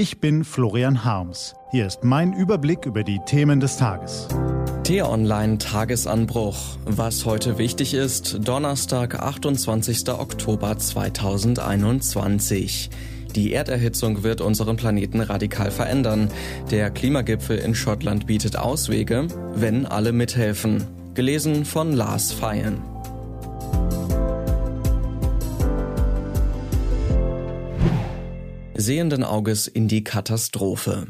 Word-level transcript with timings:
Ich 0.00 0.18
bin 0.18 0.44
Florian 0.44 1.04
Harms. 1.04 1.54
Hier 1.72 1.86
ist 1.86 2.04
mein 2.04 2.32
Überblick 2.32 2.86
über 2.86 3.04
die 3.04 3.20
Themen 3.26 3.60
des 3.60 3.76
Tages. 3.76 4.28
T-Online 4.82 5.58
Tagesanbruch. 5.58 6.56
Was 6.86 7.26
heute 7.26 7.58
wichtig 7.58 7.92
ist, 7.92 8.48
Donnerstag, 8.48 9.20
28. 9.20 10.08
Oktober 10.08 10.78
2021. 10.78 12.88
Die 13.36 13.52
Erderhitzung 13.52 14.22
wird 14.22 14.40
unseren 14.40 14.78
Planeten 14.78 15.20
radikal 15.20 15.70
verändern. 15.70 16.30
Der 16.70 16.90
Klimagipfel 16.90 17.58
in 17.58 17.74
Schottland 17.74 18.26
bietet 18.26 18.56
Auswege, 18.56 19.28
wenn 19.54 19.84
alle 19.84 20.12
mithelfen. 20.12 20.86
Gelesen 21.12 21.66
von 21.66 21.92
Lars 21.92 22.32
Feyen. 22.32 22.89
Sehenden 28.80 29.24
Auges 29.24 29.68
in 29.68 29.88
die 29.88 30.04
Katastrophe. 30.04 31.08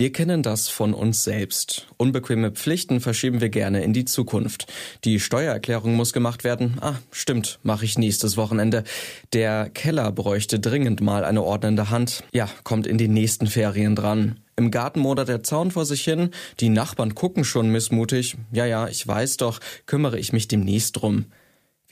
Wir 0.00 0.10
kennen 0.12 0.42
das 0.42 0.68
von 0.68 0.92
uns 0.92 1.22
selbst. 1.22 1.86
Unbequeme 1.98 2.50
Pflichten 2.50 3.00
verschieben 3.00 3.40
wir 3.40 3.48
gerne 3.48 3.84
in 3.84 3.92
die 3.92 4.06
Zukunft. 4.06 4.66
Die 5.04 5.20
Steuererklärung 5.20 5.94
muss 5.94 6.12
gemacht 6.12 6.42
werden. 6.42 6.78
Ah, 6.80 6.96
stimmt, 7.12 7.60
mache 7.62 7.84
ich 7.84 7.96
nächstes 7.96 8.36
Wochenende. 8.36 8.82
Der 9.32 9.70
Keller 9.70 10.10
bräuchte 10.10 10.58
dringend 10.58 11.00
mal 11.00 11.24
eine 11.24 11.44
ordnende 11.44 11.90
Hand. 11.90 12.24
Ja, 12.32 12.48
kommt 12.64 12.88
in 12.88 12.98
die 12.98 13.08
nächsten 13.08 13.46
Ferien 13.46 13.94
dran. 13.94 14.40
Im 14.56 14.72
Garten 14.72 14.98
modert 14.98 15.28
der 15.28 15.44
Zaun 15.44 15.70
vor 15.70 15.86
sich 15.86 16.02
hin. 16.02 16.30
Die 16.58 16.70
Nachbarn 16.70 17.14
gucken 17.14 17.44
schon 17.44 17.70
missmutig. 17.70 18.36
Ja, 18.50 18.66
ja, 18.66 18.88
ich 18.88 19.06
weiß 19.06 19.36
doch, 19.36 19.60
kümmere 19.86 20.18
ich 20.18 20.32
mich 20.32 20.48
demnächst 20.48 21.00
drum. 21.00 21.26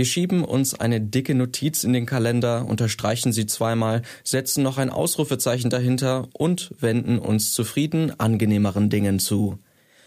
Wir 0.00 0.06
schieben 0.06 0.44
uns 0.44 0.78
eine 0.78 1.00
dicke 1.00 1.34
Notiz 1.34 1.82
in 1.82 1.92
den 1.92 2.06
Kalender, 2.06 2.66
unterstreichen 2.66 3.32
sie 3.32 3.46
zweimal, 3.46 4.02
setzen 4.22 4.62
noch 4.62 4.78
ein 4.78 4.90
Ausrufezeichen 4.90 5.70
dahinter 5.70 6.28
und 6.34 6.70
wenden 6.78 7.18
uns 7.18 7.52
zufrieden 7.52 8.12
angenehmeren 8.20 8.90
Dingen 8.90 9.18
zu. 9.18 9.58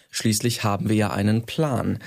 Schließlich 0.10 0.63
haben 0.63 0.88
wir 0.88 0.96
ja 0.96 1.12
einen 1.12 1.46
Plan. 1.46 1.99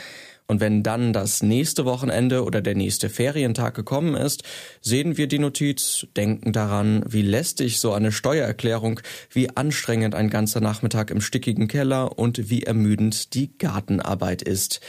Und 0.47 0.61
wenn 0.61 0.83
dann 0.83 1.13
das 1.13 1.43
nächste 1.43 1.85
Wochenende 1.85 2.45
oder 2.45 2.63
der 2.63 2.75
nächste 2.75 3.11
Ferientag 3.11 3.75
gekommen 3.75 4.15
ist, 4.15 4.45
sehen 4.81 5.19
wir 5.19 5.27
die 5.27 5.39
Notiz, 5.39 6.07
denken 6.17 6.55
daran, 6.55 7.05
wie 7.07 7.23
lästig 7.23 7.81
so 7.81 7.93
eine 7.93 8.13
Steuererklärung, 8.13 9.01
wie 9.31 9.55
anstrengend 9.57 10.15
ein 10.15 10.31
ganzer 10.31 10.61
Nachmittag 10.61 11.11
im 11.11 11.21
stickigen 11.21 11.69
Keller 11.69 12.19
und 12.19 12.49
wie 12.49 12.63
ermüdend 12.63 13.35
die 13.35 13.57
Gartenarbeit 13.59 14.41
ist 14.41 14.81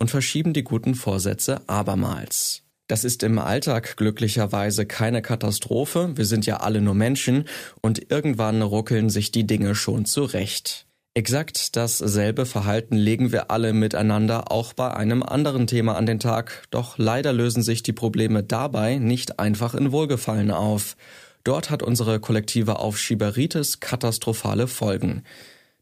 und 0.00 0.10
verschieben 0.10 0.52
die 0.52 0.64
guten 0.64 0.96
Vorsätze 0.96 1.60
abermals. 1.68 2.62
Das 2.88 3.04
ist 3.04 3.22
im 3.22 3.38
Alltag 3.38 3.96
glücklicherweise 3.96 4.84
keine 4.84 5.22
Katastrophe, 5.22 6.16
wir 6.16 6.26
sind 6.26 6.44
ja 6.46 6.56
alle 6.56 6.80
nur 6.80 6.94
Menschen 6.94 7.44
und 7.80 8.10
irgendwann 8.10 8.62
ruckeln 8.62 9.10
sich 9.10 9.30
die 9.30 9.46
Dinge 9.46 9.76
schon 9.76 10.06
zurecht. 10.06 10.86
Exakt 11.14 11.76
dasselbe 11.76 12.46
Verhalten 12.46 12.96
legen 12.96 13.30
wir 13.30 13.50
alle 13.50 13.72
miteinander 13.72 14.50
auch 14.50 14.72
bei 14.72 14.92
einem 14.92 15.22
anderen 15.22 15.66
Thema 15.66 15.96
an 15.96 16.06
den 16.06 16.18
Tag, 16.18 16.64
doch 16.70 16.98
leider 16.98 17.32
lösen 17.32 17.62
sich 17.62 17.82
die 17.82 17.92
Probleme 17.92 18.42
dabei 18.42 18.96
nicht 18.96 19.38
einfach 19.38 19.74
in 19.74 19.92
Wohlgefallen 19.92 20.50
auf. 20.50 20.96
Dort 21.44 21.70
hat 21.70 21.82
unsere 21.82 22.20
kollektive 22.20 22.78
Aufschieberitis 22.78 23.80
katastrophale 23.80 24.66
Folgen. 24.66 25.24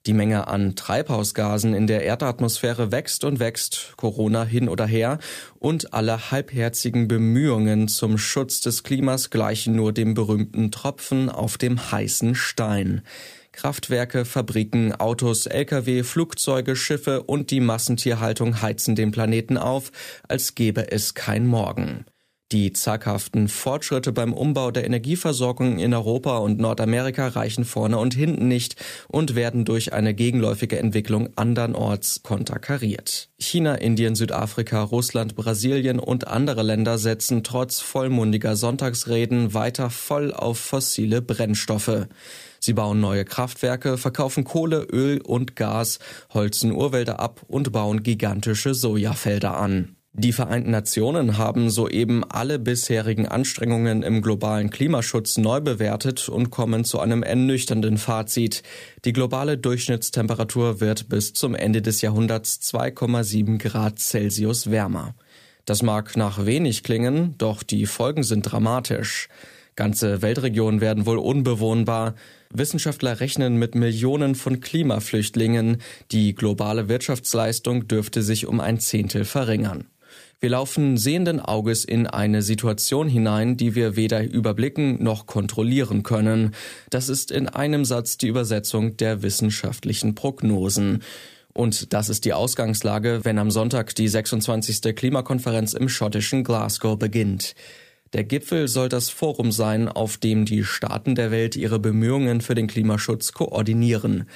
Die 0.09 0.15
Menge 0.15 0.49
an 0.49 0.75
Treibhausgasen 0.75 1.75
in 1.75 1.87
der 1.87 2.03
Erdatmosphäre 2.03 2.91
wächst 2.91 3.25
und 3.25 3.41
wächst, 3.41 3.93
Corona 3.99 4.43
hin 4.43 4.71
oder 4.71 4.87
her, 4.87 5.19
und 5.59 5.93
alle 5.93 6.31
halbherzigen 6.31 7.09
Bemühungen 7.09 7.89
zum 7.89 8.17
Schutz 8.17 8.63
des 8.63 8.85
Klimas 8.85 9.29
gleichen 9.29 9.77
nur 9.77 9.93
dem 9.93 10.15
berühmten 10.15 10.71
Tropfen 10.71 11.29
auf 11.29 11.59
dem 11.59 11.93
heißen 11.93 12.35
Stein. 12.35 13.03
Kraftwerke, 13.53 14.25
Fabriken, 14.25 14.95
Autos, 14.95 15.45
Lkw, 15.45 16.03
Flugzeuge, 16.05 16.75
Schiffe 16.75 17.25
und 17.25 17.51
die 17.51 17.61
Massentierhaltung 17.61 18.63
heizen 18.63 18.97
den 18.97 19.11
Planeten 19.11 19.59
auf, 19.59 19.93
als 20.27 20.55
gäbe 20.55 20.91
es 20.91 21.13
kein 21.13 21.47
Morgen. 21.47 22.07
Die 22.51 22.73
zaghaften 22.73 23.49
Fortschritte 23.49 24.11
beim 24.11 24.33
Umbau 24.33 24.71
der 24.71 24.87
Energieversorgung 24.87 25.79
in 25.79 25.93
Europa 25.93 26.39
und 26.39 26.59
Nordamerika 26.59 27.29
reichen 27.29 27.67
vorne 27.67 27.99
und 27.99 28.15
hinten 28.15 28.49
nicht 28.49 28.77
und 29.07 29.35
werden 29.35 29.67
durch 29.67 29.93
eine 29.93 30.15
gegenläufige 30.15 30.79
Entwicklung 30.79 31.29
andernorts 31.37 32.23
konterkariert. 32.23 33.29
China, 33.39 33.75
Indien, 33.75 34.15
Südafrika, 34.15 34.83
Russland, 34.83 35.37
Brasilien 35.37 35.99
und 35.99 36.27
andere 36.27 36.63
Länder 36.63 36.97
setzen 36.97 37.45
trotz 37.45 37.81
vollmundiger 37.81 38.57
Sonntagsreden 38.57 39.53
weiter 39.53 39.91
voll 39.91 40.33
auf 40.33 40.59
fossile 40.59 41.21
Brennstoffe. 41.21 42.07
Sie 42.61 42.73
bauen 42.73 42.99
neue 42.99 43.27
Kraftwerke, 43.27 43.99
verkaufen 43.99 44.45
Kohle, 44.45 44.87
Öl 44.91 45.21
und 45.21 45.55
Gas, 45.55 45.99
holzen 46.33 46.73
Urwälder 46.73 47.21
ab 47.21 47.43
und 47.47 47.73
bauen 47.73 48.03
gigantische 48.03 48.73
Sojafelder 48.73 49.59
an. 49.59 49.98
Die 50.15 50.33
Vereinten 50.33 50.71
Nationen 50.71 51.39
haben 51.39 51.71
soeben 51.71 52.25
alle 52.25 52.59
bisherigen 52.59 53.29
Anstrengungen 53.29 54.03
im 54.03 54.21
globalen 54.21 54.71
Klimaschutz 54.71 55.37
neu 55.37 55.61
bewertet 55.61 56.29
und 56.29 56.51
kommen 56.51 56.85
zu 56.85 56.99
einem 56.99 57.23
ernüchternden 57.23 57.99
Fazit. 57.99 58.63
Die 59.05 59.13
globale 59.13 59.59
Durchschnittstemperatur 59.59 60.81
wird 60.81 61.09
bis 61.09 61.35
zum 61.35 61.55
Ende 61.55 61.83
des 61.83 62.01
Jahrhunderts 62.01 62.61
2,7 62.63 63.59
Grad 63.59 64.01
Celsius 64.01 64.71
wärmer. 64.71 65.15
Das 65.67 65.83
mag 65.83 66.17
nach 66.17 66.47
wenig 66.47 66.83
klingen, 66.83 67.37
doch 67.39 67.63
die 67.63 67.87
Folgen 67.87 68.25
sind 68.25 68.43
dramatisch. 68.43 69.29
Ganze 69.77 70.23
Weltregionen 70.23 70.81
werden 70.81 71.07
wohl 71.07 71.19
unbewohnbar. 71.19 72.17
Wissenschaftler 72.51 73.21
rechnen 73.21 73.57
mit 73.57 73.77
Millionen 73.77 74.35
von 74.35 74.59
Klimaflüchtlingen. 74.59 75.77
Die 76.11 76.35
globale 76.35 76.89
Wirtschaftsleistung 76.89 77.87
dürfte 77.87 78.23
sich 78.23 78.47
um 78.47 78.59
ein 78.59 78.81
Zehntel 78.81 79.25
verringern. 79.25 79.85
Wir 80.41 80.51
laufen 80.51 80.97
sehenden 80.97 81.41
Auges 81.41 81.85
in 81.85 82.07
eine 82.07 82.43
Situation 82.43 83.09
hinein, 83.09 83.57
die 83.57 83.75
wir 83.75 83.97
weder 83.97 84.23
überblicken 84.23 85.03
noch 85.03 85.27
kontrollieren 85.27 86.03
können. 86.03 86.55
Das 86.91 87.09
ist 87.09 87.31
in 87.31 87.49
einem 87.49 87.85
Satz 87.85 88.19
die 88.19 88.29
Übersetzung 88.29 88.97
der 88.97 89.23
wissenschaftlichen 89.23 90.15
Prognosen. 90.15 91.03
Und 91.55 91.93
das 91.93 92.09
ist 92.09 92.25
die 92.25 92.35
Ausgangslage, 92.35 93.21
wenn 93.25 93.39
am 93.39 93.51
Sonntag 93.51 93.95
die 93.97 94.07
26. 94.07 94.95
Klimakonferenz 94.95 95.73
im 95.73 95.89
schottischen 95.89 96.45
Glasgow 96.45 96.97
beginnt. 96.97 97.55
Der 98.13 98.25
Gipfel 98.25 98.69
soll 98.69 98.89
das 98.89 99.11
Forum 99.11 99.53
sein, 99.53 99.89
auf 99.89 100.17
dem 100.17 100.45
die 100.45 100.65
Staaten 100.65 101.15
der 101.15 101.31
Welt 101.31 101.57
ihre 101.57 101.79
Bemühungen 101.79 102.41
für 102.41 102.55
den 102.55 102.69
Klimaschutz 102.69 103.33
koordinieren. 103.33 104.29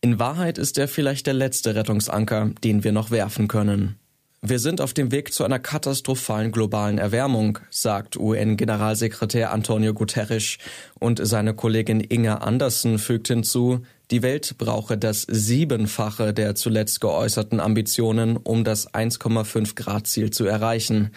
In 0.00 0.18
Wahrheit 0.18 0.56
ist 0.56 0.78
er 0.78 0.88
vielleicht 0.88 1.26
der 1.26 1.34
letzte 1.34 1.74
Rettungsanker, 1.74 2.50
den 2.64 2.82
wir 2.82 2.92
noch 2.92 3.10
werfen 3.10 3.46
können. 3.46 3.96
Wir 4.42 4.58
sind 4.58 4.80
auf 4.80 4.94
dem 4.94 5.12
Weg 5.12 5.34
zu 5.34 5.44
einer 5.44 5.58
katastrophalen 5.58 6.50
globalen 6.50 6.96
Erwärmung, 6.96 7.58
sagt 7.68 8.16
UN-Generalsekretär 8.16 9.52
Antonio 9.52 9.92
Guterres 9.92 10.56
und 10.98 11.20
seine 11.22 11.52
Kollegin 11.52 12.00
Inga 12.00 12.36
Andersen 12.36 12.98
fügt 12.98 13.28
hinzu, 13.28 13.82
die 14.10 14.22
Welt 14.22 14.56
brauche 14.56 14.96
das 14.96 15.26
Siebenfache 15.28 16.32
der 16.32 16.54
zuletzt 16.54 17.02
geäußerten 17.02 17.60
Ambitionen, 17.60 18.38
um 18.38 18.64
das 18.64 18.92
1,5 18.92 19.74
Grad 19.74 20.06
Ziel 20.06 20.30
zu 20.30 20.46
erreichen. 20.46 21.10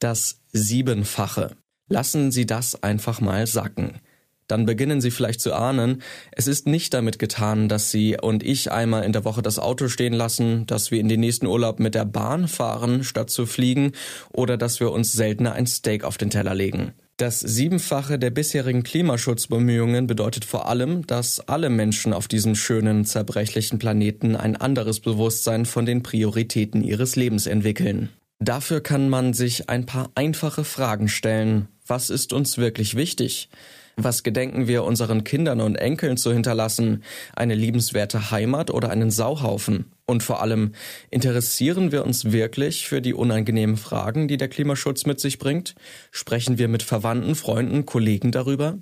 Das 0.00 0.40
Siebenfache. 0.52 1.56
Lassen 1.88 2.32
Sie 2.32 2.44
das 2.44 2.82
einfach 2.82 3.20
mal 3.20 3.46
sacken 3.46 4.00
dann 4.46 4.66
beginnen 4.66 5.00
Sie 5.00 5.10
vielleicht 5.10 5.40
zu 5.40 5.54
ahnen, 5.54 6.02
es 6.32 6.46
ist 6.46 6.66
nicht 6.66 6.94
damit 6.94 7.18
getan, 7.18 7.68
dass 7.68 7.90
Sie 7.90 8.16
und 8.20 8.42
ich 8.42 8.70
einmal 8.70 9.04
in 9.04 9.12
der 9.12 9.24
Woche 9.24 9.42
das 9.42 9.58
Auto 9.58 9.88
stehen 9.88 10.12
lassen, 10.12 10.66
dass 10.66 10.90
wir 10.90 11.00
in 11.00 11.08
den 11.08 11.20
nächsten 11.20 11.46
Urlaub 11.46 11.80
mit 11.80 11.94
der 11.94 12.04
Bahn 12.04 12.48
fahren, 12.48 13.04
statt 13.04 13.30
zu 13.30 13.46
fliegen, 13.46 13.92
oder 14.32 14.56
dass 14.56 14.80
wir 14.80 14.92
uns 14.92 15.12
seltener 15.12 15.52
ein 15.52 15.66
Steak 15.66 16.04
auf 16.04 16.18
den 16.18 16.30
Teller 16.30 16.54
legen. 16.54 16.92
Das 17.16 17.38
Siebenfache 17.38 18.18
der 18.18 18.30
bisherigen 18.30 18.82
Klimaschutzbemühungen 18.82 20.08
bedeutet 20.08 20.44
vor 20.44 20.68
allem, 20.68 21.06
dass 21.06 21.38
alle 21.38 21.70
Menschen 21.70 22.12
auf 22.12 22.26
diesem 22.26 22.56
schönen, 22.56 23.04
zerbrechlichen 23.04 23.78
Planeten 23.78 24.34
ein 24.34 24.56
anderes 24.56 24.98
Bewusstsein 24.98 25.64
von 25.64 25.86
den 25.86 26.02
Prioritäten 26.02 26.82
ihres 26.82 27.14
Lebens 27.14 27.46
entwickeln. 27.46 28.08
Dafür 28.40 28.80
kann 28.80 29.08
man 29.08 29.32
sich 29.32 29.68
ein 29.68 29.86
paar 29.86 30.10
einfache 30.16 30.64
Fragen 30.64 31.06
stellen. 31.06 31.68
Was 31.86 32.10
ist 32.10 32.32
uns 32.32 32.58
wirklich 32.58 32.96
wichtig? 32.96 33.48
Was 33.96 34.24
gedenken 34.24 34.66
wir 34.66 34.82
unseren 34.82 35.22
Kindern 35.22 35.60
und 35.60 35.76
Enkeln 35.76 36.16
zu 36.16 36.32
hinterlassen? 36.32 37.04
Eine 37.34 37.54
liebenswerte 37.54 38.32
Heimat 38.32 38.70
oder 38.70 38.90
einen 38.90 39.10
Sauhaufen? 39.10 39.92
Und 40.04 40.22
vor 40.22 40.42
allem, 40.42 40.72
interessieren 41.10 41.92
wir 41.92 42.04
uns 42.04 42.32
wirklich 42.32 42.88
für 42.88 43.00
die 43.00 43.14
unangenehmen 43.14 43.76
Fragen, 43.76 44.26
die 44.26 44.36
der 44.36 44.48
Klimaschutz 44.48 45.06
mit 45.06 45.20
sich 45.20 45.38
bringt? 45.38 45.76
Sprechen 46.10 46.58
wir 46.58 46.68
mit 46.68 46.82
Verwandten, 46.82 47.36
Freunden, 47.36 47.86
Kollegen 47.86 48.32
darüber? 48.32 48.78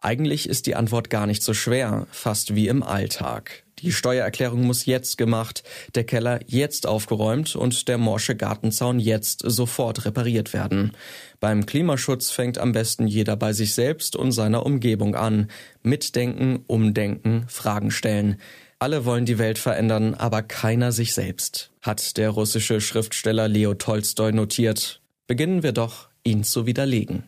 Eigentlich 0.00 0.48
ist 0.48 0.66
die 0.66 0.76
Antwort 0.76 1.10
gar 1.10 1.26
nicht 1.26 1.42
so 1.42 1.54
schwer, 1.54 2.06
fast 2.10 2.54
wie 2.54 2.68
im 2.68 2.82
Alltag. 2.82 3.64
Die 3.82 3.90
Steuererklärung 3.90 4.62
muss 4.62 4.86
jetzt 4.86 5.18
gemacht, 5.18 5.64
der 5.96 6.04
Keller 6.04 6.38
jetzt 6.46 6.86
aufgeräumt 6.86 7.56
und 7.56 7.88
der 7.88 7.98
morsche 7.98 8.36
Gartenzaun 8.36 9.00
jetzt 9.00 9.42
sofort 9.44 10.04
repariert 10.04 10.52
werden. 10.52 10.92
Beim 11.40 11.66
Klimaschutz 11.66 12.30
fängt 12.30 12.58
am 12.58 12.70
besten 12.70 13.08
jeder 13.08 13.34
bei 13.34 13.52
sich 13.52 13.74
selbst 13.74 14.14
und 14.14 14.30
seiner 14.30 14.64
Umgebung 14.64 15.16
an. 15.16 15.48
Mitdenken, 15.82 16.62
umdenken, 16.68 17.44
Fragen 17.48 17.90
stellen. 17.90 18.36
Alle 18.78 19.04
wollen 19.04 19.26
die 19.26 19.38
Welt 19.38 19.58
verändern, 19.58 20.14
aber 20.14 20.42
keiner 20.42 20.92
sich 20.92 21.12
selbst, 21.12 21.72
hat 21.82 22.16
der 22.16 22.30
russische 22.30 22.80
Schriftsteller 22.80 23.48
Leo 23.48 23.74
Tolstoi 23.74 24.30
notiert. 24.30 25.00
Beginnen 25.26 25.64
wir 25.64 25.72
doch, 25.72 26.08
ihn 26.22 26.44
zu 26.44 26.66
widerlegen. 26.66 27.24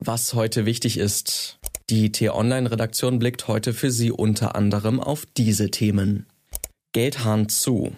Was 0.00 0.34
heute 0.34 0.64
wichtig 0.66 0.98
ist. 0.98 1.58
Die 1.90 2.12
T-Online-Redaktion 2.12 3.18
blickt 3.18 3.48
heute 3.48 3.72
für 3.72 3.90
Sie 3.90 4.10
unter 4.10 4.54
anderem 4.54 5.00
auf 5.00 5.24
diese 5.38 5.70
Themen. 5.70 6.26
Geldhahn 6.92 7.48
zu. 7.48 7.92